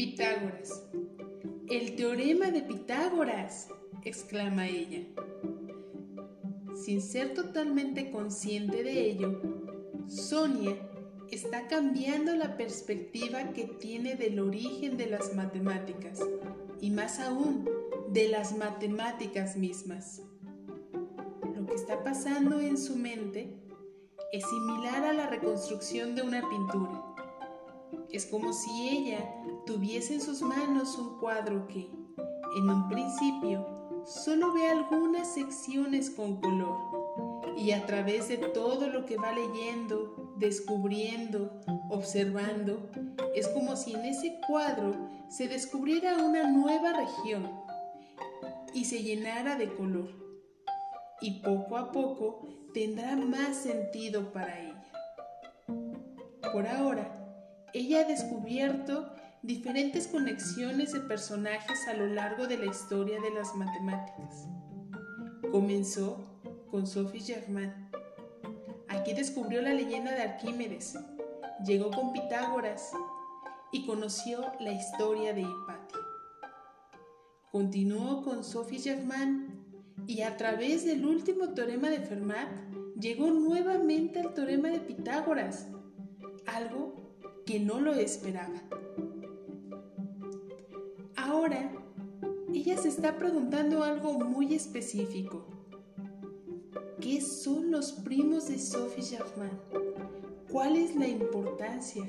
Pitágoras. 0.00 0.82
El 1.68 1.94
teorema 1.94 2.50
de 2.50 2.62
Pitágoras, 2.62 3.68
exclama 4.02 4.66
ella. 4.66 5.04
Sin 6.74 7.02
ser 7.02 7.34
totalmente 7.34 8.10
consciente 8.10 8.82
de 8.82 9.10
ello, 9.10 9.42
Sonia 10.08 10.74
está 11.30 11.68
cambiando 11.68 12.34
la 12.34 12.56
perspectiva 12.56 13.52
que 13.52 13.64
tiene 13.64 14.14
del 14.14 14.40
origen 14.40 14.96
de 14.96 15.04
las 15.04 15.34
matemáticas 15.34 16.18
y 16.80 16.88
más 16.88 17.20
aún 17.20 17.68
de 18.08 18.28
las 18.28 18.56
matemáticas 18.56 19.58
mismas. 19.58 20.22
Lo 21.54 21.66
que 21.66 21.74
está 21.74 22.02
pasando 22.02 22.58
en 22.58 22.78
su 22.78 22.96
mente 22.96 23.54
es 24.32 24.48
similar 24.48 25.04
a 25.04 25.12
la 25.12 25.26
reconstrucción 25.26 26.14
de 26.14 26.22
una 26.22 26.40
pintura. 26.48 27.10
Es 28.12 28.26
como 28.26 28.52
si 28.52 28.88
ella 28.88 29.24
tuviese 29.66 30.14
en 30.14 30.20
sus 30.20 30.42
manos 30.42 30.98
un 30.98 31.18
cuadro 31.20 31.68
que, 31.68 31.90
en 32.56 32.68
un 32.68 32.88
principio, 32.88 33.66
solo 34.04 34.52
ve 34.52 34.68
algunas 34.68 35.32
secciones 35.32 36.10
con 36.10 36.40
color 36.40 36.76
y 37.56 37.70
a 37.70 37.86
través 37.86 38.28
de 38.28 38.38
todo 38.38 38.88
lo 38.88 39.06
que 39.06 39.16
va 39.16 39.32
leyendo, 39.32 40.34
descubriendo, 40.38 41.60
observando, 41.88 42.90
es 43.34 43.46
como 43.48 43.76
si 43.76 43.92
en 43.92 44.04
ese 44.06 44.40
cuadro 44.46 44.94
se 45.28 45.46
descubriera 45.46 46.16
una 46.16 46.50
nueva 46.50 46.92
región 46.92 47.48
y 48.74 48.86
se 48.86 49.02
llenara 49.02 49.56
de 49.56 49.72
color. 49.72 50.10
Y 51.20 51.42
poco 51.42 51.76
a 51.76 51.92
poco 51.92 52.48
tendrá 52.72 53.14
más 53.14 53.56
sentido 53.56 54.32
para 54.32 54.58
ella. 54.58 54.84
Por 56.52 56.66
ahora, 56.66 57.19
ella 57.72 58.00
ha 58.00 58.04
descubierto 58.04 59.12
diferentes 59.42 60.06
conexiones 60.06 60.92
de 60.92 61.00
personajes 61.00 61.86
a 61.88 61.94
lo 61.94 62.06
largo 62.06 62.46
de 62.46 62.58
la 62.58 62.66
historia 62.66 63.20
de 63.20 63.30
las 63.30 63.54
matemáticas. 63.54 64.46
Comenzó 65.50 66.18
con 66.70 66.86
Sophie 66.86 67.20
Germain. 67.20 67.72
Aquí 68.88 69.14
descubrió 69.14 69.62
la 69.62 69.72
leyenda 69.72 70.12
de 70.12 70.22
Arquímedes, 70.22 70.98
llegó 71.64 71.90
con 71.90 72.12
Pitágoras 72.12 72.90
y 73.72 73.86
conoció 73.86 74.44
la 74.60 74.72
historia 74.72 75.32
de 75.32 75.42
Hipatia. 75.42 76.00
Continuó 77.50 78.22
con 78.22 78.44
Sophie 78.44 78.78
Germain 78.78 79.64
y 80.06 80.22
a 80.22 80.36
través 80.36 80.84
del 80.84 81.06
último 81.06 81.50
teorema 81.50 81.88
de 81.88 82.00
Fermat 82.00 82.48
llegó 82.98 83.30
nuevamente 83.30 84.20
al 84.20 84.34
teorema 84.34 84.68
de 84.68 84.80
Pitágoras, 84.80 85.68
algo 86.46 87.09
que 87.50 87.58
no 87.58 87.80
lo 87.80 87.92
esperaba. 87.94 88.62
Ahora, 91.16 91.72
ella 92.54 92.78
se 92.78 92.86
está 92.86 93.16
preguntando 93.16 93.82
algo 93.82 94.12
muy 94.20 94.54
específico. 94.54 95.48
¿Qué 97.00 97.20
son 97.20 97.72
los 97.72 97.90
primos 97.90 98.46
de 98.46 98.56
Sophie 98.56 99.02
Germain? 99.02 99.50
¿Cuál 100.52 100.76
es 100.76 100.94
la 100.94 101.08
importancia? 101.08 102.08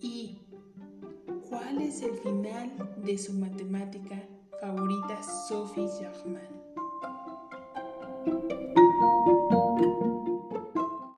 ¿Y 0.00 0.38
cuál 1.48 1.82
es 1.82 2.00
el 2.02 2.14
final 2.14 2.70
de 3.04 3.18
su 3.18 3.32
matemática 3.32 4.28
favorita, 4.60 5.20
Sophie 5.48 5.88
Germain? 5.98 6.60